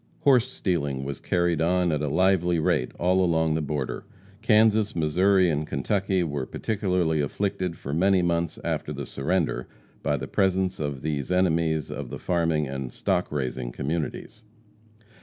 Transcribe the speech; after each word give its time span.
Horse 0.21 0.47
stealing 0.47 1.03
was 1.03 1.19
carried 1.19 1.61
on 1.61 1.91
at 1.91 2.01
a 2.01 2.07
lively 2.07 2.57
rate 2.57 2.89
all 2.97 3.23
along 3.23 3.53
the 3.53 3.61
border. 3.61 4.03
Kansas, 4.41 4.95
Missouri 4.95 5.47
and 5.47 5.67
Kentucky 5.67 6.23
were 6.23 6.47
particularly 6.47 7.21
afflicted 7.21 7.77
for 7.77 7.93
many 7.93 8.23
months 8.23 8.57
after 8.63 8.93
the 8.93 9.05
surrender 9.05 9.67
by 10.01 10.17
the 10.17 10.27
presence 10.27 10.79
of 10.79 11.03
these 11.03 11.31
enemies 11.31 11.91
of 11.91 12.09
the 12.09 12.17
farming 12.17 12.67
and 12.67 12.91
stock 12.91 13.31
raising 13.31 13.71
communities. 13.71 14.41